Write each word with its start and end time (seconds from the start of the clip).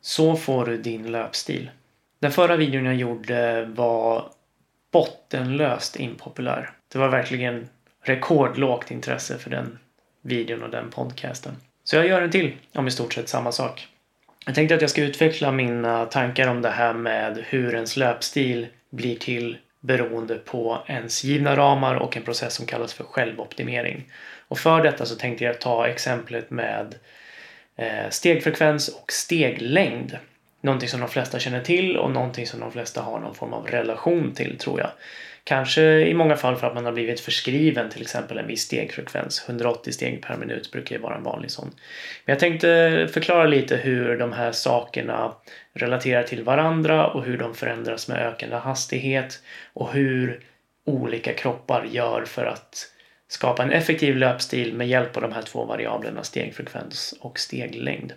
Så 0.00 0.36
får 0.36 0.66
du 0.66 0.76
din 0.76 1.12
löpstil. 1.12 1.70
Den 2.18 2.32
förra 2.32 2.56
videon 2.56 2.84
jag 2.84 2.94
gjorde 2.94 3.64
var 3.64 4.30
bottenlöst 4.92 5.96
impopulär. 5.96 6.70
Det 6.92 6.98
var 6.98 7.08
verkligen 7.08 7.68
rekordlågt 8.02 8.90
intresse 8.90 9.38
för 9.38 9.50
den 9.50 9.78
videon 10.22 10.62
och 10.62 10.70
den 10.70 10.90
podcasten. 10.90 11.56
Så 11.84 11.96
jag 11.96 12.06
gör 12.06 12.22
en 12.22 12.30
till 12.30 12.52
om 12.72 12.86
i 12.86 12.90
stort 12.90 13.14
sett 13.14 13.28
samma 13.28 13.52
sak. 13.52 13.88
Jag 14.46 14.54
tänkte 14.54 14.74
att 14.74 14.80
jag 14.80 14.90
ska 14.90 15.02
utveckla 15.02 15.52
mina 15.52 16.06
tankar 16.06 16.48
om 16.48 16.62
det 16.62 16.70
här 16.70 16.92
med 16.92 17.44
hur 17.46 17.74
ens 17.74 17.96
löpstil 17.96 18.66
blir 18.90 19.16
till 19.16 19.58
beroende 19.80 20.34
på 20.34 20.78
ens 20.86 21.24
givna 21.24 21.56
ramar 21.56 21.94
och 21.94 22.16
en 22.16 22.22
process 22.22 22.54
som 22.54 22.66
kallas 22.66 22.92
för 22.92 23.04
självoptimering. 23.04 24.12
Och 24.48 24.58
för 24.58 24.82
detta 24.82 25.06
så 25.06 25.16
tänkte 25.16 25.44
jag 25.44 25.60
ta 25.60 25.86
exemplet 25.86 26.50
med 26.50 26.94
Eh, 27.80 28.10
stegfrekvens 28.10 28.88
och 28.88 29.12
steglängd. 29.12 30.18
Någonting 30.60 30.88
som 30.88 31.00
de 31.00 31.08
flesta 31.08 31.38
känner 31.38 31.60
till 31.60 31.96
och 31.96 32.10
någonting 32.10 32.46
som 32.46 32.60
de 32.60 32.72
flesta 32.72 33.00
har 33.02 33.20
någon 33.20 33.34
form 33.34 33.52
av 33.52 33.66
relation 33.66 34.32
till 34.34 34.58
tror 34.58 34.80
jag. 34.80 34.90
Kanske 35.44 35.82
i 35.82 36.14
många 36.14 36.36
fall 36.36 36.56
för 36.56 36.66
att 36.66 36.74
man 36.74 36.84
har 36.84 36.92
blivit 36.92 37.20
förskriven 37.20 37.90
till 37.90 38.02
exempel 38.02 38.38
en 38.38 38.46
viss 38.46 38.62
stegfrekvens. 38.62 39.44
180 39.48 39.92
steg 39.92 40.22
per 40.22 40.36
minut 40.36 40.72
brukar 40.72 40.96
ju 40.96 41.02
vara 41.02 41.16
en 41.16 41.22
vanlig 41.22 41.50
sån. 41.50 41.70
Men 42.24 42.32
jag 42.32 42.38
tänkte 42.38 43.08
förklara 43.12 43.46
lite 43.46 43.76
hur 43.76 44.18
de 44.18 44.32
här 44.32 44.52
sakerna 44.52 45.32
relaterar 45.72 46.22
till 46.22 46.44
varandra 46.44 47.06
och 47.06 47.24
hur 47.24 47.38
de 47.38 47.54
förändras 47.54 48.08
med 48.08 48.26
ökande 48.26 48.56
hastighet 48.56 49.42
och 49.72 49.92
hur 49.92 50.40
olika 50.86 51.32
kroppar 51.32 51.84
gör 51.90 52.24
för 52.24 52.44
att 52.44 52.89
skapa 53.30 53.62
en 53.62 53.72
effektiv 53.72 54.16
löpstil 54.16 54.74
med 54.74 54.88
hjälp 54.88 55.16
av 55.16 55.22
de 55.22 55.32
här 55.32 55.42
två 55.42 55.64
variablerna 55.64 56.24
stegfrekvens 56.24 57.14
och 57.20 57.38
steglängd. 57.38 58.12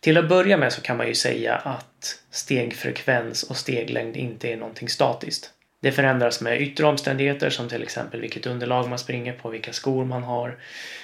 Till 0.00 0.18
att 0.18 0.28
börja 0.28 0.56
med 0.56 0.72
så 0.72 0.80
kan 0.80 0.96
man 0.96 1.06
ju 1.08 1.14
säga 1.14 1.54
att 1.54 2.18
stegfrekvens 2.30 3.42
och 3.42 3.56
steglängd 3.56 4.16
inte 4.16 4.52
är 4.52 4.56
någonting 4.56 4.88
statiskt. 4.88 5.50
Det 5.82 5.92
förändras 5.92 6.40
med 6.40 6.62
yttre 6.62 6.86
omständigheter 6.86 7.50
som 7.50 7.68
till 7.68 7.82
exempel 7.82 8.20
vilket 8.20 8.46
underlag 8.46 8.88
man 8.88 8.98
springer 8.98 9.32
på, 9.32 9.48
vilka 9.48 9.72
skor 9.72 10.04
man 10.04 10.22
har. 10.22 10.58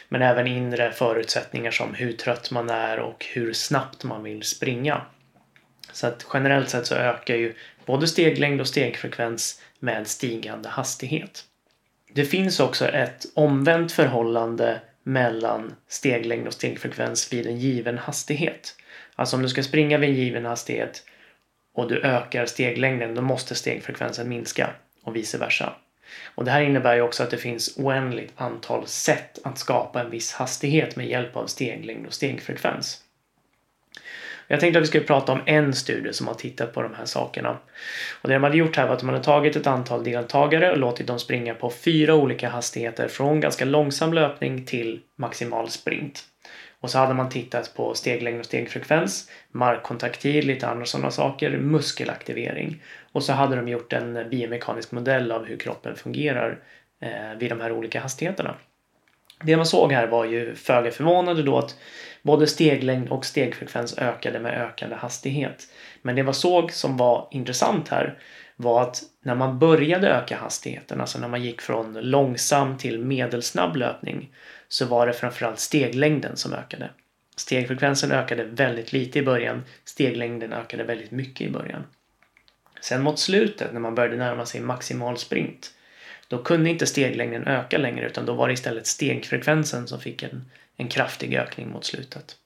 Men 0.08 0.22
även 0.22 0.46
inre 0.46 0.92
förutsättningar 0.92 1.70
som 1.70 1.94
hur 1.94 2.12
trött 2.12 2.50
man 2.50 2.70
är 2.70 2.98
och 2.98 3.27
hur 3.33 3.52
snabbt 3.52 4.05
man 4.05 4.22
vill 4.22 4.42
springa. 4.42 5.02
Så 5.92 6.06
att 6.06 6.27
generellt 6.33 6.70
sett 6.70 6.86
så 6.86 6.94
ökar 6.94 7.34
ju 7.34 7.55
både 7.86 8.06
steglängd 8.08 8.60
och 8.60 8.68
stegfrekvens 8.68 9.62
med 9.78 10.06
stigande 10.06 10.68
hastighet. 10.68 11.44
Det 12.14 12.24
finns 12.24 12.60
också 12.60 12.88
ett 12.88 13.27
omvänt 13.34 13.92
förhållande 13.92 14.80
mellan 15.02 15.74
steglängd 15.88 16.46
och 16.46 16.52
stegfrekvens 16.52 17.32
vid 17.32 17.46
en 17.46 17.58
given 17.58 17.98
hastighet. 17.98 18.74
Alltså 19.14 19.36
om 19.36 19.42
du 19.42 19.48
ska 19.48 19.62
springa 19.62 19.98
vid 19.98 20.10
en 20.10 20.16
given 20.16 20.44
hastighet 20.44 21.05
och 21.74 21.88
du 21.88 22.00
ökar 22.00 22.46
steglängden, 22.46 23.14
då 23.14 23.22
måste 23.22 23.55
stegfrekvensen 23.55 24.28
minska 24.28 24.70
och 25.02 25.16
vice 25.16 25.38
versa. 25.38 25.72
Och 26.34 26.44
det 26.44 26.50
här 26.50 26.62
innebär 26.62 26.94
ju 26.94 27.02
också 27.02 27.22
att 27.22 27.30
det 27.30 27.38
finns 27.38 27.78
oändligt 27.78 28.33
antal 28.36 28.86
sätt 28.86 29.38
att 29.44 29.58
skapa 29.58 30.00
en 30.00 30.10
viss 30.10 30.33
hastighet 30.33 30.96
med 30.96 31.08
hjälp 31.08 31.36
av 31.36 31.46
steglängd 31.46 32.06
och 32.06 32.14
stegfrekvens. 32.14 33.00
Jag 34.48 34.60
tänkte 34.60 34.78
att 34.78 34.82
vi 34.82 34.86
skulle 34.86 35.04
prata 35.04 35.32
om 35.32 35.40
en 35.46 35.74
studie 35.74 36.12
som 36.12 36.26
har 36.26 36.34
tittat 36.34 36.74
på 36.74 36.82
de 36.82 36.94
här 36.94 37.04
sakerna. 37.04 37.58
Och 38.22 38.28
det 38.28 38.34
de 38.34 38.42
hade 38.42 38.56
gjort 38.56 38.76
här 38.76 38.86
var 38.86 38.94
att 38.94 39.00
de 39.00 39.08
hade 39.08 39.24
tagit 39.24 39.56
ett 39.56 39.66
antal 39.66 40.04
deltagare 40.04 40.72
och 40.72 40.78
låtit 40.78 41.06
dem 41.06 41.18
springa 41.18 41.54
på 41.54 41.70
fyra 41.70 42.14
olika 42.14 42.48
hastigheter 42.48 43.08
från 43.08 43.40
ganska 43.40 43.64
långsam 43.64 44.12
löpning 44.12 44.64
till 44.64 45.00
maximal 45.18 45.68
sprint. 45.68 46.24
Och 46.80 46.90
så 46.90 46.98
hade 46.98 47.14
man 47.14 47.28
tittat 47.28 47.74
på 47.74 47.94
steglängd 47.94 48.40
och 48.40 48.46
stegfrekvens, 48.46 49.30
markkontaktil, 49.50 50.46
lite 50.46 50.68
andra 50.68 50.86
sådana 50.86 51.10
saker, 51.10 51.58
muskelaktivering. 51.58 52.82
Och 53.12 53.22
så 53.22 53.32
hade 53.32 53.56
de 53.56 53.68
gjort 53.68 53.92
en 53.92 54.30
biomekanisk 54.30 54.92
modell 54.92 55.32
av 55.32 55.44
hur 55.44 55.56
kroppen 55.56 55.96
fungerar 55.96 56.58
eh, 57.00 57.38
vid 57.38 57.50
de 57.50 57.61
här 57.61 57.72
olika 57.72 58.00
hastigheterna. 58.00 58.55
Det 59.45 59.57
man 59.57 59.67
såg 59.67 59.92
här 59.92 60.07
var 60.07 60.25
ju 60.25 60.55
föga 60.55 60.91
förvånande 60.91 61.42
då 61.42 61.58
att 61.58 61.77
både 62.23 62.47
steglängd 62.47 63.08
och 63.08 63.25
stegfrekvens 63.25 63.98
ökade 63.98 64.41
med 64.41 64.61
ökande 64.63 64.97
hastighet. 64.97 65.67
Men 66.03 66.17
det 66.17 66.23
man 66.23 66.35
såg 66.35 66.73
som 66.73 66.97
var 66.97 67.29
intressant 67.30 67.89
här 67.89 68.19
var 68.57 68.83
att 68.83 69.03
när 69.25 69.35
man 69.35 69.58
började 69.58 70.08
öka 70.08 70.36
hastigheten, 70.36 71.01
alltså 71.01 71.19
när 71.19 71.29
man 71.29 71.42
gick 71.42 71.61
från 71.61 71.92
långsam 71.92 72.79
till 72.79 72.98
medelsnabb 72.98 73.77
löpning, 73.77 74.35
så 74.69 74.86
var 74.86 75.07
det 75.07 75.13
framförallt 75.13 75.59
steglängden 75.59 76.36
som 76.36 76.53
ökade. 76.53 76.91
Stegfrekvensen 77.36 78.13
ökade 78.13 78.45
väldigt 78.45 78.92
lite 78.92 79.19
i 79.19 79.23
början, 79.23 79.63
steglängden 79.85 80.53
ökade 80.53 80.85
väldigt 80.85 81.11
mycket 81.11 81.47
i 81.47 81.51
början. 81.51 81.85
Sen 82.80 83.03
mot 83.03 83.19
slutet, 83.19 83.73
när 83.73 83.80
man 83.80 83.95
började 83.95 84.17
närma 84.17 84.47
sig 84.47 84.61
maximal 84.61 85.19
sprint, 85.19 85.70
då 86.32 86.38
kunde 86.38 86.70
inte 86.70 86.86
steglängden 86.86 87.46
öka 87.46 87.78
längre 87.78 88.06
utan 88.06 88.26
då 88.26 88.34
var 88.34 88.48
det 88.48 88.54
istället 88.54 88.86
stegfrekvensen 88.86 89.88
som 89.88 90.00
fick 90.00 90.22
en, 90.22 90.50
en 90.76 90.88
kraftig 90.88 91.34
ökning 91.34 91.70
mot 91.70 91.84
slutet. 91.84 92.36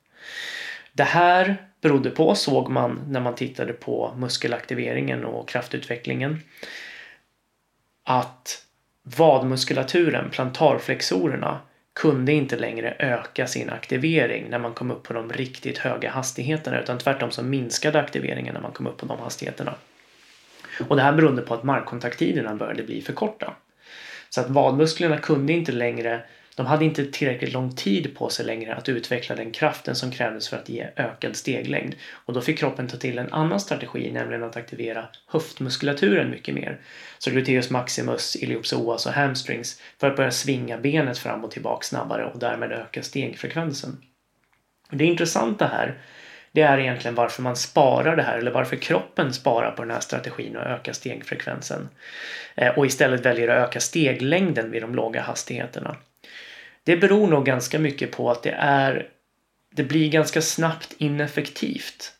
Det 0.92 1.04
här 1.04 1.56
berodde 1.80 2.10
på, 2.10 2.34
såg 2.34 2.70
man 2.70 3.00
när 3.08 3.20
man 3.20 3.34
tittade 3.34 3.72
på 3.72 4.14
muskelaktiveringen 4.16 5.24
och 5.24 5.48
kraftutvecklingen, 5.48 6.40
att 8.04 8.64
vadmuskulaturen, 9.02 10.30
plantarflexorerna, 10.30 11.60
kunde 11.92 12.32
inte 12.32 12.56
längre 12.56 12.96
öka 12.98 13.46
sin 13.46 13.70
aktivering 13.70 14.50
när 14.50 14.58
man 14.58 14.74
kom 14.74 14.90
upp 14.90 15.02
på 15.02 15.12
de 15.12 15.32
riktigt 15.32 15.78
höga 15.78 16.10
hastigheterna 16.10 16.80
utan 16.80 16.98
tvärtom 16.98 17.30
så 17.30 17.42
minskade 17.42 18.00
aktiveringen 18.00 18.54
när 18.54 18.60
man 18.60 18.72
kom 18.72 18.86
upp 18.86 18.96
på 18.96 19.06
de 19.06 19.18
hastigheterna. 19.18 19.74
Och 20.88 20.96
det 20.96 21.02
här 21.02 21.12
berodde 21.12 21.42
på 21.42 21.54
att 21.54 21.64
markkontakttiderna 21.64 22.54
började 22.54 22.82
bli 22.82 23.02
för 23.02 23.12
korta. 23.12 23.54
Så 24.36 24.40
att 24.40 24.50
vadmusklerna 24.50 25.18
kunde 25.18 25.52
inte 25.52 25.72
längre, 25.72 26.22
de 26.56 26.66
hade 26.66 26.84
inte 26.84 27.06
tillräckligt 27.06 27.52
lång 27.52 27.74
tid 27.74 28.16
på 28.16 28.28
sig 28.28 28.46
längre 28.46 28.74
att 28.74 28.88
utveckla 28.88 29.36
den 29.36 29.50
kraften 29.50 29.96
som 29.96 30.10
krävdes 30.10 30.48
för 30.48 30.56
att 30.56 30.68
ge 30.68 30.88
ökad 30.96 31.36
steglängd. 31.36 31.94
Och 32.12 32.34
då 32.34 32.40
fick 32.40 32.58
kroppen 32.58 32.88
ta 32.88 32.96
till 32.96 33.18
en 33.18 33.32
annan 33.32 33.60
strategi, 33.60 34.12
nämligen 34.12 34.42
att 34.42 34.56
aktivera 34.56 35.08
höftmuskulaturen 35.26 36.30
mycket 36.30 36.54
mer. 36.54 36.80
Så 37.18 37.30
gluteus 37.30 37.70
maximus, 37.70 38.36
iliopsoas 38.36 39.06
och 39.06 39.12
hamstrings 39.12 39.82
för 40.00 40.10
att 40.10 40.16
börja 40.16 40.30
svinga 40.30 40.78
benet 40.78 41.18
fram 41.18 41.44
och 41.44 41.50
tillbaka 41.50 41.82
snabbare 41.82 42.24
och 42.24 42.38
därmed 42.38 42.72
öka 42.72 43.02
stegfrekvensen. 43.02 43.96
Det 44.90 45.04
intressanta 45.04 45.66
här 45.66 45.98
det 46.56 46.62
är 46.62 46.78
egentligen 46.78 47.14
varför 47.14 47.42
man 47.42 47.56
sparar 47.56 48.16
det 48.16 48.22
här 48.22 48.38
eller 48.38 48.50
varför 48.50 48.76
kroppen 48.76 49.32
sparar 49.32 49.70
på 49.70 49.82
den 49.82 49.90
här 49.90 50.00
strategin 50.00 50.56
och 50.56 50.62
ökar 50.62 50.92
stegfrekvensen. 50.92 51.88
Eh, 52.54 52.78
och 52.78 52.86
istället 52.86 53.26
väljer 53.26 53.48
att 53.48 53.68
öka 53.68 53.80
steglängden 53.80 54.70
vid 54.70 54.82
de 54.82 54.94
låga 54.94 55.22
hastigheterna. 55.22 55.96
Det 56.84 56.96
beror 56.96 57.26
nog 57.26 57.46
ganska 57.46 57.78
mycket 57.78 58.12
på 58.12 58.30
att 58.30 58.42
det 58.42 58.54
är 58.58 59.08
det 59.70 59.82
blir 59.82 60.10
ganska 60.10 60.42
snabbt 60.42 60.94
ineffektivt 60.98 62.12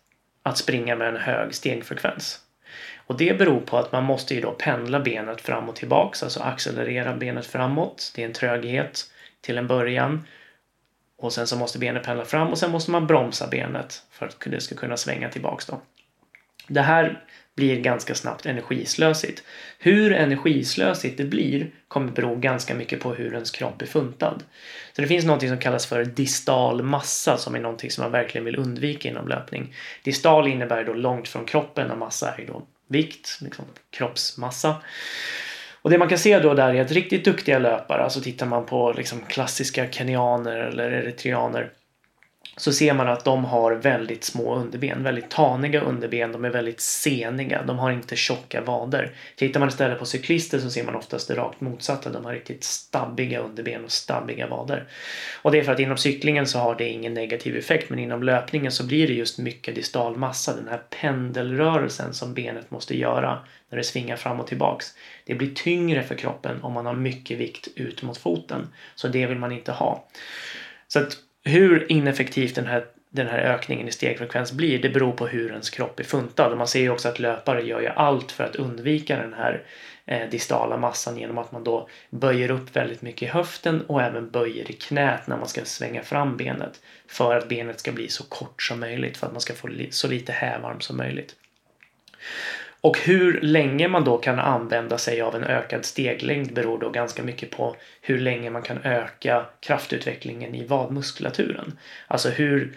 att 0.43 0.59
springa 0.59 0.97
med 0.97 1.09
en 1.09 1.17
hög 1.17 1.55
stegfrekvens. 1.55 2.41
Och 3.07 3.17
det 3.17 3.39
beror 3.39 3.61
på 3.61 3.79
att 3.79 3.93
man 3.93 4.05
måste 4.05 4.35
ju 4.35 4.41
då 4.41 4.53
pendla 4.53 5.01
benet 5.01 5.41
fram 5.41 5.69
och 5.69 5.77
tillbaks, 5.77 6.23
alltså 6.23 6.41
accelerera 6.41 7.17
benet 7.17 7.47
framåt. 7.47 8.13
Det 8.15 8.23
är 8.23 8.27
en 8.27 8.33
tröghet 8.33 9.05
till 9.41 9.59
en 9.59 9.67
början. 9.67 10.27
Och 11.19 11.33
sen 11.33 11.47
så 11.47 11.57
måste 11.57 11.79
benet 11.79 12.03
pendla 12.03 12.25
fram 12.25 12.49
och 12.49 12.59
sen 12.59 12.71
måste 12.71 12.91
man 12.91 13.07
bromsa 13.07 13.47
benet 13.47 14.03
för 14.11 14.27
att 14.27 14.41
det 14.45 14.61
ska 14.61 14.75
kunna 14.75 14.97
svänga 14.97 15.29
tillbaks 15.29 15.67
då. 15.67 15.81
Det 16.69 16.81
här 16.81 17.25
blir 17.57 17.81
ganska 17.81 18.15
snabbt 18.15 18.47
energislösigt. 18.47 19.43
Hur 19.79 20.13
energislösigt 20.13 21.19
det 21.19 21.25
blir 21.25 21.71
kommer 21.89 22.13
bero 22.13 22.37
ganska 22.37 22.75
mycket 22.75 23.01
på 23.01 23.15
hur 23.15 23.35
ens 23.35 23.51
kropp 23.51 23.83
är 23.83 23.87
funtad. 23.87 24.43
Så 24.93 25.03
det 25.03 25.09
finns 25.09 25.25
något 25.25 25.49
som 25.49 25.59
kallas 25.59 25.87
för 25.87 26.05
distal 26.05 26.83
massa 26.83 27.37
som 27.37 27.55
är 27.55 27.61
någonting 27.61 27.91
som 27.91 28.03
man 28.03 28.13
verkligen 28.13 28.45
vill 28.45 28.59
undvika 28.59 29.09
inom 29.09 29.29
löpning. 29.29 29.75
Distal 30.05 30.49
innebär 30.49 30.85
då 30.85 30.93
långt 30.93 31.29
från 31.29 31.45
kroppen 31.45 31.91
och 31.91 31.99
massa 31.99 32.35
är 32.35 32.47
då 32.47 32.63
vikt, 32.89 33.39
liksom 33.41 33.65
kroppsmassa. 33.91 34.77
Och 35.87 35.91
det 35.91 35.99
man 35.99 36.09
kan 36.09 36.19
se 36.19 36.39
då 36.39 36.55
där 36.55 36.75
är 36.75 36.83
att 36.83 36.93
riktigt 36.93 37.25
duktiga 37.25 37.59
löpare, 37.59 38.03
alltså 38.03 38.21
tittar 38.21 38.47
man 38.47 38.67
på 38.67 38.93
liksom 38.93 39.21
klassiska 39.29 39.91
kenyaner 39.91 40.57
eller 40.57 40.91
eritreaner 40.91 41.73
så 42.57 42.73
ser 42.73 42.95
man 42.95 43.09
att 43.09 43.25
de 43.25 43.45
har 43.45 43.73
väldigt 43.73 44.25
små 44.25 44.55
underben, 44.55 45.03
väldigt 45.03 45.31
taniga 45.31 45.81
underben, 45.81 46.33
de 46.33 46.45
är 46.45 46.51
väldigt 46.51 46.81
seniga, 46.81 47.63
de 47.63 47.79
har 47.79 47.91
inte 47.91 48.17
tjocka 48.17 48.61
vader. 48.61 49.13
Tittar 49.37 49.61
man 49.61 49.69
istället 49.69 49.99
på 49.99 50.07
cyklister 50.07 50.59
så 50.59 50.71
ser 50.71 50.85
man 50.85 50.95
oftast 50.95 51.29
det 51.29 51.35
rakt 51.35 51.61
motsatta, 51.61 52.11
de 52.11 52.25
har 52.25 52.33
riktigt 52.33 52.65
stabbiga 52.65 53.41
underben 53.41 53.85
och 53.85 53.91
stabbiga 53.91 54.47
vader. 54.47 54.85
Och 55.43 55.53
det 55.53 55.59
är 55.59 55.63
för 55.63 55.73
att 55.73 55.81
inom 55.81 55.97
cyklingen 55.97 56.47
så 56.47 56.59
har 56.59 56.75
det 56.75 56.89
ingen 56.89 57.15
negativ 57.15 57.57
effekt 57.57 57.91
men 57.91 57.99
inom 57.99 58.23
löpningen 58.23 58.73
så 58.73 58.87
blir 58.87 59.07
det 59.07 59.15
just 59.15 59.39
mycket 59.39 59.75
distal 59.75 60.17
massa, 60.17 60.57
den 60.57 60.69
här 60.69 60.83
pendelrörelsen 61.01 62.15
som 62.15 62.35
benet 62.35 62.71
måste 62.71 62.99
göra 62.99 63.39
när 63.71 63.79
det 63.79 63.85
svingar 63.85 64.17
fram 64.17 64.41
och 64.41 64.47
tillbaks. 64.47 64.87
Det 65.25 65.35
blir 65.35 65.55
tyngre 65.55 66.03
för 66.03 66.15
kroppen 66.15 66.63
om 66.63 66.73
man 66.73 66.87
har 66.87 66.95
mycket 66.95 67.39
vikt 67.39 67.69
ut 67.75 68.03
mot 68.03 68.19
foten, 68.19 68.69
så 68.95 69.09
det 69.09 69.27
vill 69.27 69.39
man 69.39 69.53
inte 69.53 69.73
ha. 69.73 70.09
Så 70.89 70.99
att 70.99 71.17
hur 71.47 71.93
ineffektiv 71.93 72.53
den 72.55 72.67
här 72.67 72.85
den 73.11 73.27
här 73.27 73.39
ökningen 73.39 73.89
i 73.89 73.93
stegfrekvens 73.93 74.53
blir, 74.53 74.79
det 74.79 74.89
beror 74.89 75.13
på 75.13 75.27
hur 75.27 75.51
ens 75.51 75.71
kropp 75.71 76.01
är 76.01 76.05
funtad. 76.05 76.53
Och 76.53 76.59
man 76.59 76.69
ser 76.69 76.81
ju 76.81 76.91
också 76.91 77.09
att 77.09 77.19
löpare 77.19 77.63
gör 77.63 77.81
ju 77.81 77.87
allt 77.87 78.33
för 78.33 78.45
att 78.45 78.57
undvika 78.57 79.17
den 79.17 79.33
här 79.33 79.63
eh, 80.05 80.29
distala 80.31 80.77
massan 80.77 81.19
genom 81.19 81.39
att 81.39 81.53
man 81.53 81.65
då 81.65 81.89
böjer 82.11 82.51
upp 82.51 82.77
väldigt 82.77 83.03
mycket 83.03 83.23
i 83.23 83.27
höften 83.27 83.83
och 83.87 84.03
även 84.03 84.31
böjer 84.31 84.71
i 84.71 84.73
knät 84.73 85.27
när 85.27 85.37
man 85.37 85.49
ska 85.49 85.65
svänga 85.65 86.03
fram 86.03 86.37
benet. 86.37 86.81
För 87.07 87.37
att 87.37 87.49
benet 87.49 87.81
ska 87.81 87.93
bli 87.93 88.09
så 88.09 88.25
kort 88.25 88.63
som 88.63 88.81
möjligt, 88.81 89.17
för 89.17 89.27
att 89.27 89.33
man 89.33 89.41
ska 89.41 89.55
få 89.55 89.69
så 89.91 90.09
lite 90.09 90.33
hävarm 90.33 90.81
som 90.81 90.97
möjligt. 90.97 91.35
Och 92.87 92.99
hur 92.99 93.41
länge 93.41 93.89
man 93.89 94.05
då 94.05 94.17
kan 94.17 94.39
använda 94.39 94.99
sig 94.99 95.21
av 95.21 95.35
en 95.35 95.45
ökad 95.45 95.85
steglängd 95.85 96.55
beror 96.55 96.79
då 96.79 96.91
ganska 96.91 97.23
mycket 97.23 97.51
på 97.51 97.77
hur 98.01 98.19
länge 98.19 98.51
man 98.51 98.63
kan 98.63 98.79
öka 98.85 99.47
kraftutvecklingen 99.61 100.55
i 100.55 100.67
vadmuskulaturen. 100.67 101.79
Alltså 102.07 102.29
hur, 102.29 102.73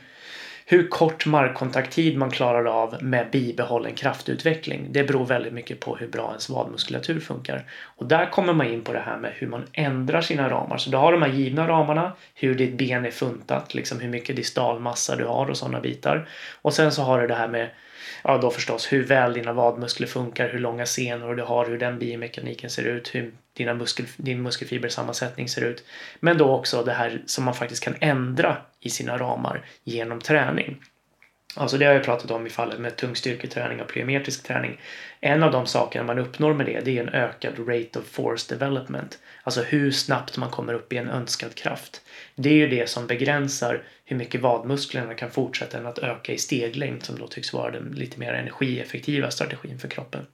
hur 0.65 0.87
kort 0.87 1.25
markkontakttid 1.25 2.17
man 2.17 2.31
klarar 2.31 2.65
av 2.65 3.03
med 3.03 3.29
bibehållen 3.31 3.93
kraftutveckling. 3.93 4.87
Det 4.91 5.03
beror 5.03 5.25
väldigt 5.25 5.53
mycket 5.53 5.79
på 5.79 5.95
hur 5.95 6.07
bra 6.07 6.27
ens 6.27 6.49
vadmuskulatur 6.49 7.19
funkar. 7.19 7.63
Och 7.81 8.05
där 8.05 8.31
kommer 8.31 8.53
man 8.53 8.67
in 8.67 8.81
på 8.81 8.93
det 8.93 9.03
här 9.05 9.17
med 9.17 9.31
hur 9.35 9.47
man 9.47 9.65
ändrar 9.73 10.21
sina 10.21 10.49
ramar. 10.49 10.77
Så 10.77 10.89
du 10.89 10.97
har 10.97 11.11
de 11.11 11.21
här 11.21 11.29
givna 11.29 11.67
ramarna, 11.67 12.11
hur 12.33 12.55
ditt 12.55 12.77
ben 12.77 13.05
är 13.05 13.11
funtat, 13.11 13.73
liksom 13.73 13.99
hur 13.99 14.09
mycket 14.09 14.35
distalmassa 14.35 15.15
du 15.15 15.25
har 15.25 15.49
och 15.49 15.57
sådana 15.57 15.79
bitar. 15.79 16.27
Och 16.61 16.73
sen 16.73 16.91
så 16.91 17.01
har 17.01 17.21
du 17.21 17.27
det 17.27 17.35
här 17.35 17.47
med 17.47 17.69
ja 18.23 18.37
då 18.37 18.51
förstås 18.51 18.93
hur 18.93 19.03
väl 19.03 19.33
dina 19.33 19.53
vadmuskler 19.53 20.07
funkar, 20.07 20.49
hur 20.49 20.59
långa 20.59 20.85
senor 20.85 21.35
du 21.35 21.43
har, 21.43 21.65
hur 21.65 21.77
den 21.77 21.99
biomekaniken 21.99 22.69
ser 22.69 22.83
ut, 22.83 23.15
hur 23.15 23.33
dina 23.53 23.73
muskel, 23.73 24.05
din 24.17 24.41
muskelfibersammansättning 24.41 25.49
ser 25.49 25.61
ut. 25.61 25.83
Men 26.19 26.37
då 26.37 26.55
också 26.55 26.83
det 26.83 26.93
här 26.93 27.23
som 27.25 27.43
man 27.43 27.53
faktiskt 27.53 27.83
kan 27.83 27.95
ändra 27.99 28.57
i 28.79 28.89
sina 28.89 29.17
ramar 29.17 29.65
genom 29.83 30.21
träning. 30.21 30.81
Alltså 31.55 31.77
det 31.77 31.85
har 31.85 31.93
jag 31.93 32.03
pratat 32.03 32.31
om 32.31 32.47
i 32.47 32.49
fallet 32.49 32.79
med 32.79 32.95
tung 32.95 33.15
styrketräning 33.15 33.81
och 33.81 33.87
plyometrisk 33.87 34.43
träning. 34.43 34.81
En 35.21 35.43
av 35.43 35.51
de 35.51 35.65
sakerna 35.67 36.05
man 36.05 36.19
uppnår 36.19 36.53
med 36.53 36.65
det, 36.65 36.79
det 36.79 36.97
är 36.97 37.03
en 37.03 37.09
ökad 37.09 37.59
rate 37.59 37.99
of 37.99 38.05
force 38.05 38.55
development. 38.55 39.19
Alltså 39.43 39.61
hur 39.61 39.91
snabbt 39.91 40.37
man 40.37 40.49
kommer 40.49 40.73
upp 40.73 40.93
i 40.93 40.97
en 40.97 41.09
önskad 41.09 41.55
kraft. 41.55 42.01
Det 42.35 42.49
är 42.49 42.53
ju 42.53 42.67
det 42.67 42.89
som 42.89 43.07
begränsar 43.07 43.83
hur 44.05 44.15
mycket 44.15 44.41
vadmusklerna 44.41 45.13
kan 45.13 45.31
fortsätta 45.31 45.77
än 45.77 45.85
att 45.85 45.99
öka 45.99 46.33
i 46.33 46.37
steglängd 46.37 47.03
som 47.03 47.19
då 47.19 47.27
tycks 47.27 47.53
vara 47.53 47.71
den 47.71 47.91
lite 47.95 48.19
mer 48.19 48.33
energieffektiva 48.33 49.31
strategin 49.31 49.79
för 49.79 49.87
kroppen. 49.87 50.25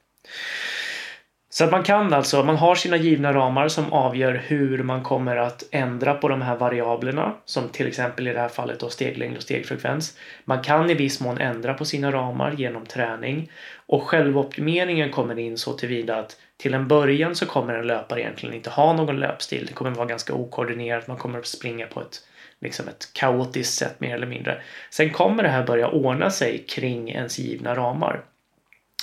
Så 1.58 1.64
att 1.64 1.72
man 1.72 1.84
kan 1.84 2.14
alltså, 2.14 2.44
man 2.44 2.58
har 2.58 2.76
sina 2.76 2.98
givna 2.98 3.34
ramar 3.34 3.68
som 3.68 3.94
avgör 3.94 4.44
hur 4.48 4.84
man 4.84 5.04
kommer 5.04 5.38
att 5.38 5.64
ändra 5.72 6.14
på 6.14 6.28
de 6.28 6.42
här 6.42 6.56
variablerna 6.56 7.34
som 7.46 7.70
till 7.70 7.88
exempel 7.88 8.28
i 8.28 8.34
det 8.34 8.40
här 8.40 8.50
fallet 8.50 8.80
då 8.80 8.90
steglängd 8.90 9.38
och 9.38 9.44
stegfrekvens. 9.44 10.18
Man 10.46 10.62
kan 10.62 10.90
i 10.90 10.94
viss 10.94 11.20
mån 11.22 11.38
ändra 11.38 11.74
på 11.74 11.86
sina 11.86 12.12
ramar 12.12 12.52
genom 12.52 12.86
träning 12.86 13.52
och 13.86 14.04
självoptimeringen 14.04 15.12
kommer 15.12 15.40
in 15.40 15.58
så 15.58 15.74
tillvida 15.74 16.20
att 16.20 16.38
till 16.58 16.74
en 16.74 16.88
början 16.88 17.36
så 17.36 17.46
kommer 17.46 17.74
en 17.74 17.88
löpare 17.88 18.22
egentligen 18.22 18.56
inte 18.56 18.70
ha 18.70 18.94
någon 18.94 19.20
löpstil. 19.20 19.66
Det 19.66 19.74
kommer 19.74 19.92
vara 19.92 20.08
ganska 20.08 20.34
okoordinerat. 20.34 21.08
Man 21.08 21.18
kommer 21.18 21.40
att 21.40 21.48
springa 21.48 21.88
på 21.88 22.02
ett, 22.02 22.18
liksom 22.62 22.88
ett 22.88 23.14
kaotiskt 23.14 23.74
sätt 23.74 24.00
mer 24.00 24.16
eller 24.16 24.28
mindre. 24.28 24.62
Sen 24.90 25.10
kommer 25.10 25.44
det 25.44 25.50
här 25.50 25.66
börja 25.66 25.88
ordna 25.88 26.30
sig 26.30 26.66
kring 26.68 27.12
ens 27.12 27.40
givna 27.40 27.76
ramar. 27.76 28.24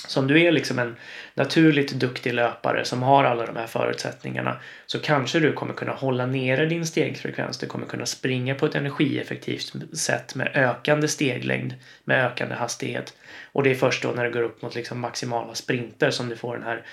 Så 0.07 0.19
om 0.19 0.27
du 0.27 0.41
är 0.41 0.51
liksom 0.51 0.79
en 0.79 0.95
naturligt 1.33 1.91
duktig 1.91 2.33
löpare 2.33 2.85
som 2.85 3.03
har 3.03 3.23
alla 3.23 3.45
de 3.45 3.55
här 3.55 3.67
förutsättningarna 3.67 4.57
så 4.85 4.99
kanske 4.99 5.39
du 5.39 5.53
kommer 5.53 5.73
kunna 5.73 5.91
hålla 5.91 6.25
nere 6.25 6.65
din 6.65 6.85
stegfrekvens. 6.85 7.57
Du 7.57 7.67
kommer 7.67 7.85
kunna 7.85 8.05
springa 8.05 8.55
på 8.55 8.65
ett 8.65 8.75
energieffektivt 8.75 9.73
sätt 9.97 10.35
med 10.35 10.51
ökande 10.55 11.07
steglängd, 11.07 11.73
med 12.03 12.25
ökande 12.25 12.55
hastighet. 12.55 13.13
Och 13.51 13.63
det 13.63 13.71
är 13.71 13.75
först 13.75 14.03
då 14.03 14.11
när 14.11 14.25
du 14.25 14.31
går 14.31 14.41
upp 14.41 14.61
mot 14.61 14.75
liksom 14.75 14.99
maximala 14.99 15.55
sprinter 15.55 16.11
som 16.11 16.29
du 16.29 16.35
får 16.35 16.53
den 16.53 16.63
här 16.63 16.85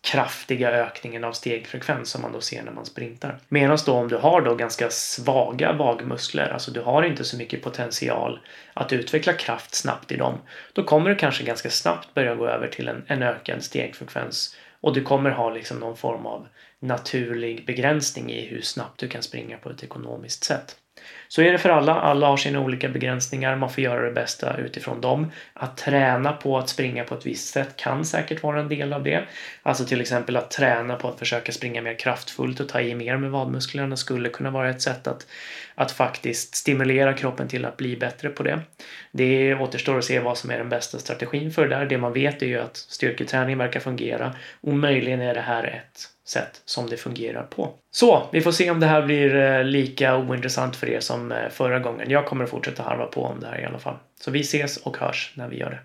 kraftiga 0.00 0.70
ökningen 0.70 1.24
av 1.24 1.32
stegfrekvens 1.32 2.10
som 2.10 2.22
man 2.22 2.32
då 2.32 2.40
ser 2.40 2.62
när 2.62 2.72
man 2.72 2.86
sprintar. 2.86 3.38
Medan 3.48 3.78
då 3.86 3.92
om 3.92 4.08
du 4.08 4.16
har 4.16 4.40
då 4.40 4.54
ganska 4.54 4.90
svaga 4.90 5.72
vagmuskler, 5.72 6.48
alltså 6.48 6.70
du 6.70 6.80
har 6.80 7.02
inte 7.02 7.24
så 7.24 7.36
mycket 7.36 7.62
potential 7.62 8.40
att 8.74 8.92
utveckla 8.92 9.32
kraft 9.32 9.74
snabbt 9.74 10.12
i 10.12 10.16
dem, 10.16 10.38
då 10.72 10.84
kommer 10.84 11.10
du 11.10 11.16
kanske 11.16 11.44
ganska 11.44 11.70
snabbt 11.70 12.14
börja 12.14 12.34
gå 12.34 12.46
över 12.46 12.68
till 12.68 12.88
en, 12.88 13.04
en 13.06 13.22
ökad 13.22 13.64
stegfrekvens 13.64 14.56
och 14.80 14.94
du 14.94 15.02
kommer 15.02 15.30
ha 15.30 15.50
liksom 15.50 15.78
någon 15.78 15.96
form 15.96 16.26
av 16.26 16.48
naturlig 16.80 17.66
begränsning 17.66 18.32
i 18.32 18.46
hur 18.46 18.60
snabbt 18.60 19.00
du 19.00 19.08
kan 19.08 19.22
springa 19.22 19.58
på 19.58 19.70
ett 19.70 19.82
ekonomiskt 19.82 20.44
sätt. 20.44 20.76
Så 21.28 21.42
är 21.42 21.52
det 21.52 21.58
för 21.58 21.68
alla. 21.68 21.94
Alla 21.94 22.26
har 22.26 22.36
sina 22.36 22.60
olika 22.60 22.88
begränsningar. 22.88 23.56
Man 23.56 23.70
får 23.70 23.84
göra 23.84 24.02
det 24.02 24.12
bästa 24.12 24.56
utifrån 24.56 25.00
dem. 25.00 25.32
Att 25.52 25.76
träna 25.76 26.32
på 26.32 26.58
att 26.58 26.68
springa 26.68 27.04
på 27.04 27.14
ett 27.14 27.26
visst 27.26 27.52
sätt 27.52 27.76
kan 27.76 28.04
säkert 28.04 28.42
vara 28.42 28.60
en 28.60 28.68
del 28.68 28.92
av 28.92 29.02
det. 29.02 29.24
Alltså 29.62 29.84
till 29.84 30.00
exempel 30.00 30.36
att 30.36 30.50
träna 30.50 30.96
på 30.96 31.08
att 31.08 31.18
försöka 31.18 31.52
springa 31.52 31.82
mer 31.82 31.94
kraftfullt 31.94 32.60
och 32.60 32.68
ta 32.68 32.80
i 32.80 32.94
mer 32.94 33.16
med 33.16 33.30
vadmusklerna 33.30 33.96
skulle 33.96 34.28
kunna 34.28 34.50
vara 34.50 34.70
ett 34.70 34.82
sätt 34.82 35.06
att, 35.06 35.26
att 35.74 35.92
faktiskt 35.92 36.54
stimulera 36.54 37.12
kroppen 37.12 37.48
till 37.48 37.64
att 37.64 37.76
bli 37.76 37.96
bättre 37.96 38.28
på 38.28 38.42
det. 38.42 38.60
Det 39.12 39.54
återstår 39.54 39.98
att 39.98 40.04
se 40.04 40.20
vad 40.20 40.38
som 40.38 40.50
är 40.50 40.58
den 40.58 40.68
bästa 40.68 40.98
strategin 40.98 41.52
för 41.52 41.68
det 41.68 41.76
där. 41.76 41.86
Det 41.86 41.98
man 41.98 42.12
vet 42.12 42.42
är 42.42 42.46
ju 42.46 42.58
att 42.58 42.76
styrketräning 42.76 43.58
verkar 43.58 43.80
fungera 43.80 44.34
och 44.60 44.74
möjligen 44.74 45.20
är 45.20 45.34
det 45.34 45.40
här 45.40 45.64
ett 45.64 46.08
sätt 46.28 46.62
som 46.64 46.90
det 46.90 46.96
fungerar 46.96 47.42
på. 47.42 47.74
Så, 47.90 48.28
vi 48.32 48.40
får 48.40 48.52
se 48.52 48.70
om 48.70 48.80
det 48.80 48.86
här 48.86 49.02
blir 49.02 49.36
eh, 49.36 49.64
lika 49.64 50.16
ointressant 50.16 50.76
för 50.76 50.88
er 50.88 51.00
som 51.00 51.17
som 51.18 51.32
eh, 51.32 51.48
förra 51.48 51.78
gången. 51.78 52.10
Jag 52.10 52.26
kommer 52.26 52.44
att 52.44 52.50
fortsätta 52.50 52.82
harva 52.82 53.06
på 53.06 53.22
om 53.22 53.40
det 53.40 53.46
här 53.46 53.60
i 53.60 53.64
alla 53.64 53.78
fall. 53.78 53.96
Så 54.20 54.30
vi 54.30 54.40
ses 54.40 54.76
och 54.76 54.96
hörs 54.96 55.32
när 55.34 55.48
vi 55.48 55.58
gör 55.58 55.70
det. 55.70 55.80